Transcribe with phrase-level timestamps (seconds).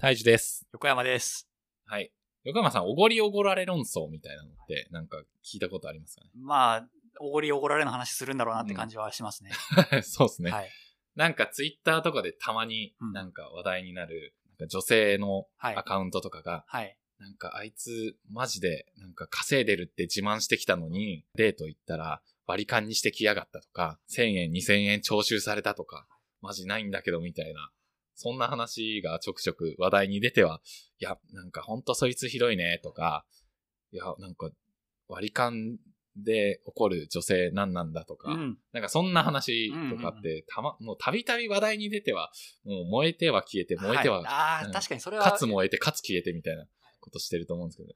[0.00, 0.64] 大樹です。
[0.72, 1.48] 横山です。
[1.86, 2.12] はい。
[2.44, 9.50] 横山さん、おごりおごられ論争みたいなのって、なんか聞いたことありますかまあ、おごりおごられの話するんだろうなって感じはしますね。
[9.90, 10.52] ね そうですね。
[10.52, 10.70] はい。
[11.16, 16.96] なんかツイッターとかでたまにうんなんか話題になる、なんか女性のはいアカウントとかが、はい。
[17.18, 26.06] なんかあいつマジでなんか稼いでるって自慢してきたのに、デート行ったら割り勘にしてきやがったとか、1000円2000円徴収されたとか、
[26.40, 27.72] マジないんだけどみたいな。
[28.18, 30.60] そんな話がちょくちょく話題に出ては、
[30.98, 33.24] いや、なんかほんとそいつひどいねとか、
[33.92, 34.50] いや、なんか
[35.06, 35.78] 割り勘
[36.16, 38.58] で怒る女性何なんだとか、うん。
[38.72, 42.32] なんかそんな話とかうんって、たま、もうたびたび話題に出ては、
[42.64, 44.72] もう燃えては消えて、燃えては、いああ、うん。
[44.72, 45.22] 確かにそれは。
[45.22, 46.64] かつ燃えて、かつ消えてみたいな
[47.00, 47.94] ことしてると思うんですけど、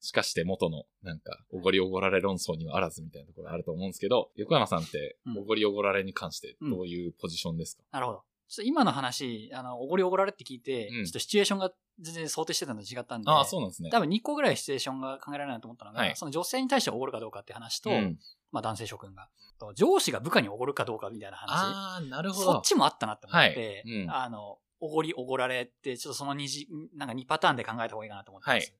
[0.00, 5.38] しかして元の、なんか、おごりおごられ論争にはあらずみたいなところあると思うんですけど、横山さんってう、ん。
[5.38, 8.22] おごりおごられに関してどういうポジションですか、なるほど。
[8.52, 13.88] ちょっと今の話、あの、おごりおごられって聞いて、うんちょっとシチュエーションが全然想定してたのと違ったんで、ああ、そうなんですね。
[13.88, 18.18] 多分2個ぐらいシチュエーションが考えられないなと思ったのが、はいその女性に対しておごるかどうかって話と、うん、
[18.50, 19.30] まあ男性諸君が。
[19.58, 21.50] と上司が部下におごるかどうかみたいな話。
[21.50, 22.52] ああ、なるほど。
[22.52, 28.54] そっちもあったなって思って、はいうんあの、おごりおごられって、ちょっとその二次、なんか2パターンで考えた方がいいかなと思ってます。
[28.54, 28.74] はい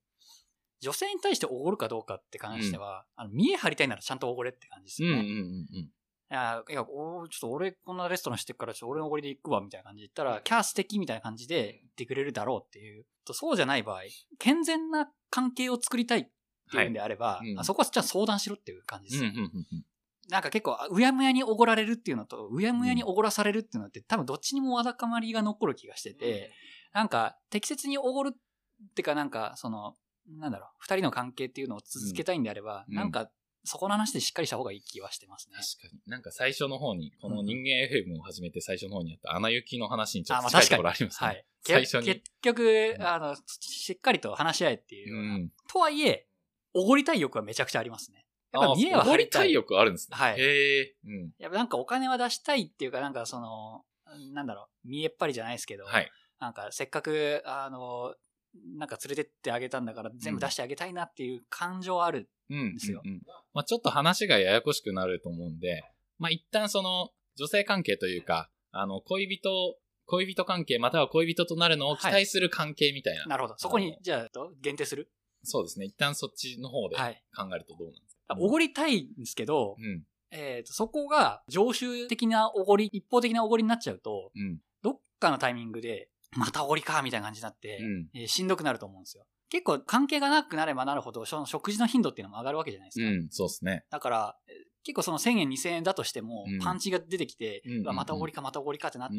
[0.80, 5.10] 女性に対しておごるかどうかって関しては、あの見え張りたいならちゃんとおごれって感じですうん。
[5.10, 5.22] うんうんう
[5.78, 5.90] ん。
[6.32, 13.04] いや、いやおちょっと俺こんなレストランしてるから、ちょっと俺のおごりで行くわ、みたいな感じで言ったら、キャー素敵みたいな感じで言ってくれるだろうっていう。
[13.26, 14.00] とそうじゃない場合、
[14.38, 16.24] 健全な関係を作りたいっ
[16.70, 17.50] ていうんであれば、はい。
[17.50, 17.60] うん。
[17.60, 19.24] あそこはじゃあ相談しろっていう感じです。
[19.24, 19.84] うんうんうんうん。
[20.30, 26.50] なんか結構、うやむやにおごられるっていうのと、うやむやにおごらされるっていうのって、多分どっちにもわだかまりが残る気がしてて、
[26.94, 29.96] なんか適切におごるってかなんか、その、
[30.26, 32.94] なんだろう、二人の関係っていうのを続けたいんであれば、うん。
[32.94, 33.30] なんか、
[33.64, 35.56] そこの話でしっかりした方がいい気はしてますね。
[35.56, 36.00] 確かに。
[36.10, 41.28] なんか最初の方に、この人間 FM を始めて最初の方にやったアナ雪の話にちょっと近いところありますね。
[41.28, 41.44] はい。
[41.64, 45.52] 最初にけ結局う、んあの、しっかりと話し合えっていうようん。
[45.70, 46.26] とはいえ、
[46.74, 48.24] おごりたい欲はめちゃくちゃありますね。
[48.52, 49.42] やっあぱ見栄はおごり張りたい。
[49.42, 50.16] たい欲あるんですね。
[50.16, 50.94] はいへえ。
[51.04, 51.30] うん。
[51.38, 53.84] やっぱなんかお金は出したいっていうか、なんかその、
[54.32, 56.10] なんだろう、見えっ張りじゃないですけど、はい。
[56.40, 58.16] なんかせっかく、あの、
[58.76, 62.28] なんか連れてってあげたんだから全部出してあげたいなっていう感情はある。
[62.52, 62.74] うん。
[62.74, 63.22] ですようんうん
[63.54, 65.82] まあちょっと話がややこしくなると思うんで、
[66.18, 69.76] まあ一旦その女性関係というか、あの、恋人、
[70.06, 73.26] 恋人関係または恋人となるのを期待する関係みたいな。
[73.26, 73.54] なるほど。
[73.58, 75.10] そこに、じゃあ、と限定する？
[75.44, 75.86] そうですね。
[75.86, 77.22] 一旦そっちの方で考はい。
[77.54, 80.04] えるとどうなんですか、おごりたいんですけど、うん。
[80.30, 84.58] えっ、と、そこが常習的なおごり、一方的なおごりになっちゃうと、うん。
[84.82, 88.08] どっかのタイミングで、またおごりか、みたいな感じになって、うん。
[88.14, 89.26] えーしんどくなると思うんですよ。
[89.52, 93.06] 結構関係がなくなればなるほど、その食事の頻度っていうのも上がるわけじゃないですか。
[93.06, 93.28] うん。
[93.30, 93.84] そうですね。
[93.90, 94.54] だから、えー
[94.84, 99.14] 結構その1000円2000円だとしてもうん、パンチが出てきて、うんまたおごりかまたおごりかってなって、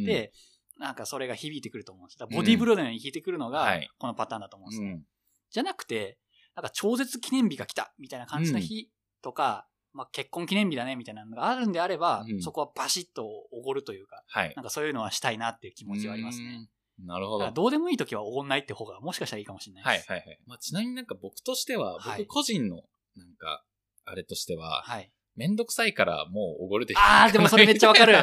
[0.76, 2.18] うんなんかそれが響いてくると思うんです。
[2.36, 4.90] ボディーブローのように引いてくるのがはい、このパターンだと思うんですよ。
[4.90, 5.04] うん。
[5.52, 6.18] じゃなくて、
[6.56, 8.90] なんか超絶記念日が来たみたいな感じの日
[9.22, 14.54] とか、まあ結婚記念日だねみたいなのがあるんであれば、うんそこはバシッとおごるというか、はい。
[14.56, 16.68] なんかそういうのはしたいなっていう気持ちはありますね。
[17.04, 17.08] うん。
[17.08, 17.52] なるほど。
[17.52, 20.12] どうでもいい時はおごんないって方がもしかしたらいいかもしれないはいです。
[20.12, 20.40] はいはい。
[20.48, 22.78] まあ、ちなみになんか僕としては、はい僕個人の、
[23.16, 23.64] なんか、
[24.06, 25.12] あれとしては、はい。
[25.36, 28.16] めんどくさいからもうおごるであーでもそれめっちゃわかる。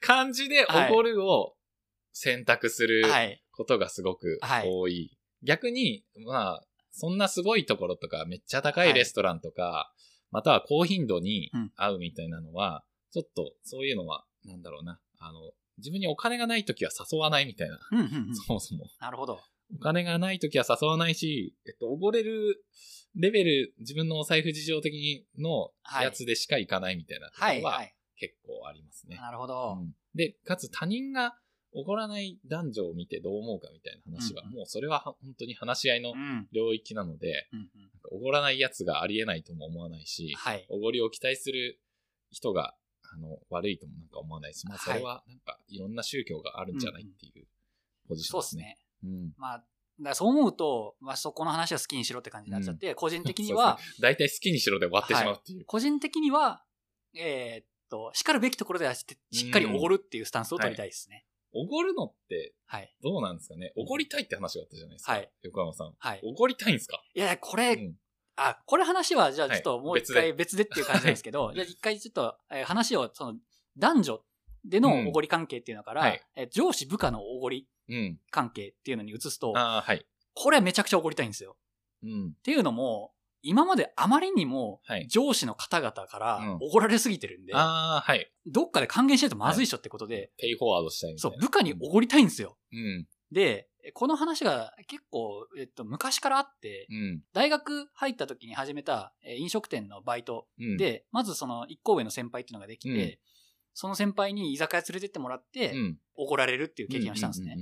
[0.00, 1.54] 感じでおごるを
[2.12, 3.42] 選択するはい。
[3.52, 5.16] ことがすごくはい多い。
[5.42, 9.92] 逆に、まあ、そんなすごいところとか、めっちゃ高いレストランとか、
[10.32, 14.98] または高頻度にうん会うみたいなのは、ちょっとそういうのは、なんだろうな。
[15.20, 15.38] あの、
[15.78, 17.78] 自分にお金がないときは誘わないみたいな。
[17.92, 18.36] うんうんうん。
[18.36, 18.86] そもそも。
[19.00, 19.40] なるほど。
[19.74, 22.64] お金がないときは誘わないし、えっと、おごれる
[23.14, 27.60] レベル、自分のお財布事情的のはいやつでしか行かないみたいなとこはい。
[27.60, 27.94] ろははい。
[28.16, 29.16] 結構ありますね。
[29.16, 29.76] なるほど。
[29.80, 31.38] うんで、かつ他人が
[31.72, 36.48] おごらない男女を見てどう思うかみたいな話は、うんもうそれは本当に話し合いのうん。
[36.50, 38.18] 領域なので、うんうん。
[38.18, 40.66] おごらないやつがありえないとも思わないし、はい。
[40.70, 41.78] おごりを期待する
[42.30, 42.74] 人が、
[43.12, 47.46] あの、悪いともなんか思わないし、まあそれはなんかいろんな宗教があるんじゃないっていう
[48.08, 48.38] ポジションでね。
[48.38, 48.78] そうですすね。
[49.04, 49.32] うん。
[49.36, 49.64] まあ、
[50.00, 55.64] だそう思うと、まあそこの話は好きにしろって感じになっちゃって、個人的には大体好きにしろで終わってしまうっていう。
[55.64, 56.64] 個人的には、
[57.14, 61.24] えーっと、叱るべきところではししっかりおごるっていうスタンスを取りたいですね。
[61.52, 62.94] おごるのってはい。
[63.02, 65.12] どどうなんですかねおごりたいって話があったじゃないですか。
[65.12, 65.94] はい横山さん。
[65.98, 66.20] はい。
[66.22, 67.02] おごりたいんですか？
[67.14, 67.94] いやいや、これ、うん。
[68.40, 73.38] あ、これ話は、じゃあちょっとはいもう一回別でっていう感じなんですけど、 じゃあ一回ちょっと、えー話を、その、
[73.76, 74.24] 男女
[74.64, 78.20] でのおごり関係っていうのから、うんはいえー上司部下のおごりうん。
[78.30, 80.06] 関係っていうのに移すと、ああ、はい。
[80.34, 81.56] これはめちゃくちゃおごりたいんですよ。
[82.02, 82.28] うん。
[82.38, 83.12] っていうのも、
[83.42, 88.30] 今まであまりにもはい上司の方々からうんおごられすぎてるんで、ああ、はい。
[88.46, 91.46] どっかで還元しないとまずいっしょってことで、ペイフォワードしたいそ、いうな。
[91.46, 92.58] 部下におごりたいんですよ。
[92.72, 93.08] うん。
[93.32, 97.22] で、えこの話が結構、えっと、昔からあって、うん。
[97.32, 103.18] 大学入った時に始めたえー飲食店のバイトうん、で、まずその一個上の先輩っていうのができて、うん。
[103.74, 107.56] その先輩に居酒屋連れてってもらって、うん、おごられるっていう経験をしたんですね。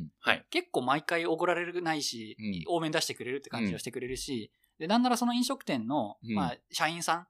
[0.50, 2.76] 結構毎回おごられるないし、うん。
[2.76, 6.34] 多めに出してくれるって感じをしてくれるし、で、なんならその飲食店の、うん。
[6.34, 7.26] まあ、社員さん。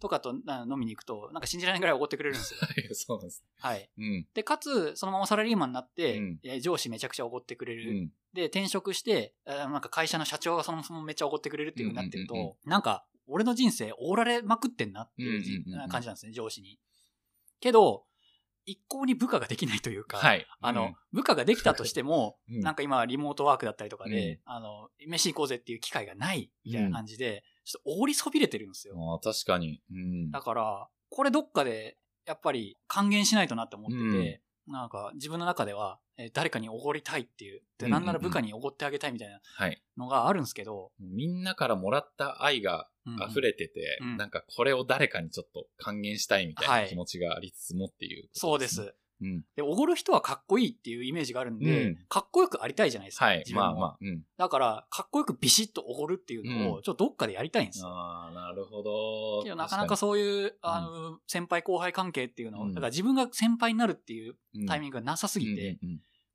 [0.00, 2.60] とかとあ飲みに行くと、なんか信じられないぐらいおごってくれるんですよ。
[2.60, 3.44] は い、そうです。
[3.58, 3.90] はい。
[3.98, 4.26] うん。
[4.34, 7.90] で、かつ、そのままサラリーマンになって、上司めちゃくちゃおごってくれる。
[7.90, 8.12] うん。
[8.32, 16.78] で、転職して、なんか会社の社長がそもそもめっちゃおごってくれるっていう風になってると、うんうんうんなんか、俺の人生おごられまくってんなっていう感じなんですね、上司に。
[17.60, 18.06] けど、
[18.66, 20.46] 一向に部下ができないというか、はい。
[20.60, 28.94] あの、部下ができたとしても、うんなんか今リモートワークだったりとかで、うんあの、飯行こうぜっていう機会がないみたいな感じで、ちょっとおごりそびれてるんですよ。
[29.12, 29.82] ああ、確かに。
[29.92, 30.30] うん。
[30.30, 39.82] だから、これどっかで、やっぱり還元しないとなって思ってて、なんか自分の中では、えー誰かにおごりたいっていう、で、うんうんうんなんなら部下におごってあげたいみたいなはい。
[39.98, 48.94] のがあるんですけど、みんなからもらった愛がうんうん溢れてて、うんなんかこれを誰かにちょっと還元したいみたいはない気持ちがありつつもっていう、そうです。。
[49.20, 49.44] うん。
[49.56, 53.26] で、おごる人はかっこいいっていうイメージがあるんで、うんかっこよくありたいじゃないですか。
[53.26, 53.38] はい。
[53.38, 53.96] 自分もまあまあ。
[54.00, 54.22] うん。
[54.36, 57.88] だから、かっこよくビシッとおごるっていうのを、うんちょっとどっかでやりたいんですよ。
[57.88, 59.42] ああ、なるほど。
[59.42, 65.78] けどなかなかそういう、あの、先輩後輩関係っていうのを、うんだから自分が先輩になるっていううんタイミングがなさすぎて、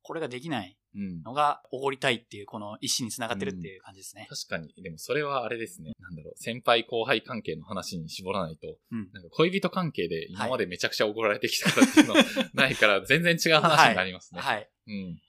[0.03, 4.27] これができないうんうんのが、おごりたいっていう、この意思につながってるっていう感じですね。
[4.30, 4.74] 確かに。
[4.83, 5.94] でもそれはあれですね。
[6.00, 6.33] なんだろう。
[6.36, 12.15] 先輩後輩関係の話に絞らないと、うんなんか恋人関係で今までめちゃくちゃ怒られてきたからっていうの
[12.53, 14.42] ないから、全然違う話になりますね。
[14.42, 14.69] はい。
[14.88, 15.21] うん。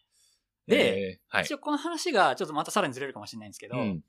[0.66, 1.54] でえーはい一。
[1.54, 4.04] 応この話がちょっとまたさらにずれるかもしれないんですけど、うん。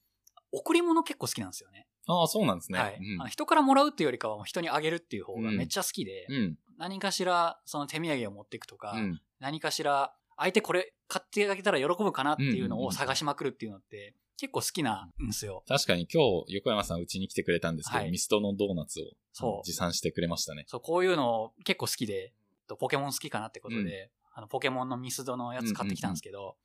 [0.51, 1.87] 贈り物結構好きなんですよね。
[2.07, 2.79] ああ、そうなんですね。
[2.79, 6.57] はい、うん人からもらうっていうよりかは人にあげるっていう方がめっちゃ好きで、うん。
[6.77, 9.21] 何かしらその手土産を持っていくとか、うん。
[9.39, 15.63] 何かしら相手これ買ってあげたら喜ぶかなっていうのを探しまくるっていうのって結構好きなんですよ。
[15.67, 18.99] 確かに今日、横山さんうちに来てくれたんですけど、はいミストのドーナツ
[19.41, 20.65] を持参してくれましたね。
[20.67, 22.33] そう、こういうの結構好きで、
[22.67, 26.57] とポケモン好きかなってことで、あのポケモンのミスドのやつ買ってきたんですけど、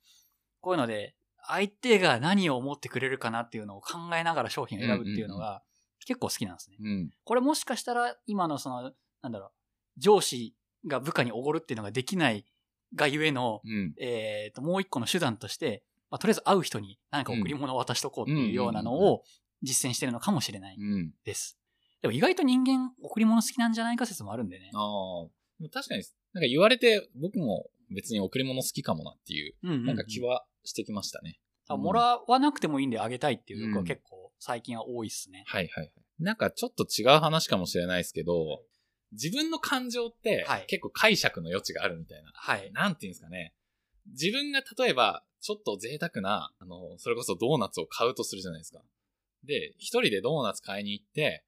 [0.61, 1.15] こういうので、
[1.47, 5.63] 相手が何を思ってくれるかなっていうのを考えながら商品を選ぶっていうのが
[6.05, 6.77] 結構好きなんですね。
[6.81, 7.09] うん。
[7.23, 8.91] これもしかしたら今のその、
[9.21, 9.51] なんだろう、
[9.99, 10.53] 上司
[10.85, 12.45] が部下におごるっていうのができない
[12.95, 13.93] がゆえの、うん。
[13.99, 19.23] えっ、と、もう一個の手段として、まあ、とりあえず会う人に何か贈り物を渡しとこうっていうようなのを
[19.61, 21.11] 実践してるのかもしれないうん。
[21.23, 21.57] です。
[22.01, 24.71] でも意外と人間贈り物好きなんじゃないか説もあるんでね。
[24.73, 25.69] ああ。
[25.71, 26.03] 確かに、
[26.33, 31.39] なんか言われて僕も別に贈り物好きかもなっていう、うんうんうんなんか気はしてきましたね。
[31.67, 35.43] あもらわなくてもいいんであげたいっていう欲はうん結構最近は多いっすね。
[35.45, 35.91] はいはいはい。
[36.19, 38.61] なんかちょっと違う話かもしれないですけど、
[39.11, 42.31] 自分の感情ってはい結構解釈の余地があるみたいな。
[42.33, 42.71] はい。
[42.71, 43.53] なんていうんですかね。
[44.07, 48.81] 自分が例えば、ちょっと贅沢な、あの、それこそドーナツを買うとするじゃないですか。
[49.45, 51.43] で、一人でドーナツ買いに行って、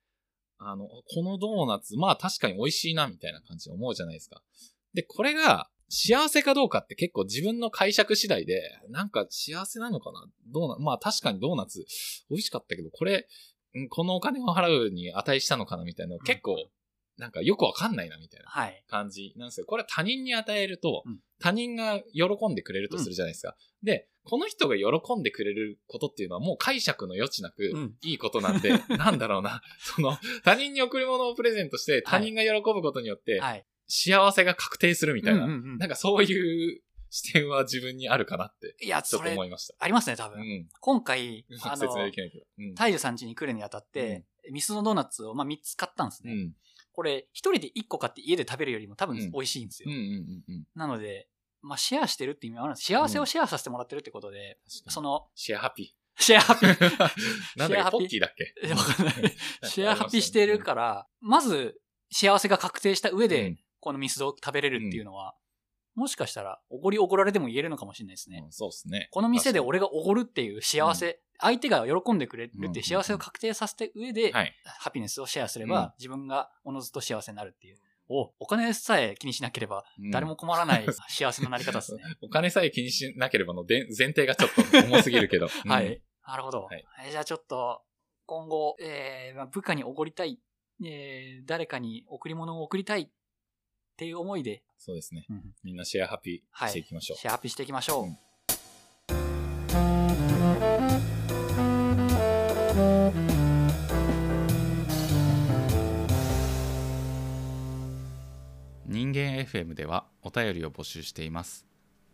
[0.59, 4.41] あの、このドーナツ、まあ確かに美味しいな、みたいな感じで思うじゃないですか。
[4.93, 10.25] で、これが、幸せかどうかって結構自分の解釈次第で、なんか幸せなのかな？
[10.47, 11.85] ドーナまあ確かにドーナツ
[12.29, 13.27] 美味しかったけど、これ、
[13.77, 16.55] んこのお金を払うに値したのかなみたいなの結構、
[17.17, 18.49] なんかよくわかんないな、みたいな。
[18.49, 18.83] はい。
[18.87, 23.55] 感じなんですけど、これは他人に与えると、うん他人が喜んでくれるとするじゃないですか。
[23.81, 33.65] で、この人が喜んでくれることっていうのはもう解釈の余地なくうんいいことなんで、 なんだろうな、その他人に贈り物をプレゼントして他人が喜ぶことによってはい。
[33.87, 39.75] 幸せが確定するみたいな、なんかそういう視点は自分にあるかなっていや、ちょっと思いました。
[39.79, 40.39] ありますね、多分。
[40.39, 40.69] うん。
[40.79, 42.45] 今回、うあのまく説明で、きないけど。
[42.57, 42.75] うん。
[42.75, 46.33] 大樹さん家に来るにあたって、ミスドドーナツをまあ3つ買ったんですね。
[46.91, 46.93] うん。
[46.93, 49.89] これ、一人で1個買って家で食べるよりも多分うん美味しいんですよ。
[50.75, 51.27] なので、
[51.61, 52.85] まあシェアしてるって意味はあるんです。
[52.85, 57.09] 幸せをシェアさせてもらってるってことで、その、シェアハピシェアハピー、ー。
[57.57, 58.53] なんシェアハピだっけポッキーだっけ？
[58.63, 59.35] えわかんない。
[59.63, 61.79] シェアハピしてるから、まず
[62.11, 65.33] 幸せが確定した上で、うんこのミスドを食べれるっていうのは、
[65.95, 68.43] もしかしたら、おごりおごられでも言えるのかもしれないですね。
[68.45, 69.07] うんそうですね。
[69.09, 74.31] この店で確俺がおごるっていう幸せ、相手が喜んでくれるって幸せをうん確定させて上で。
[74.63, 77.77] ハピネスをシェアすれば、うん自分がおのずと幸せになるっていう。
[78.09, 82.03] お、お金さえ気にしなければ、うん誰も困らない 幸せのなり方ですね。
[82.21, 85.47] お金さえ気にしなければので前提がちょっと重すぎるけど。
[85.65, 86.01] うんはい。
[86.27, 86.63] なるほど。
[86.63, 87.81] はいえーじゃあちょっと、
[88.25, 90.39] 今後、えーまあ部下におごりたい、
[90.85, 93.09] えー誰かに贈り物を贈りたいっ
[93.97, 95.25] ていう思いで、そうですね。
[95.29, 97.17] うんみんなシェアハピーしていきましょう。
[97.17, 98.03] シェアアップしていきましょう。
[98.05, 98.17] うん
[109.51, 111.65] FM ではお便りを募集しています。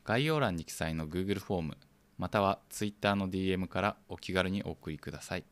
[0.04, 1.78] 概要欄に記載の Google フォーム、
[2.18, 5.44] または Twitter の DM からお気軽にお送りください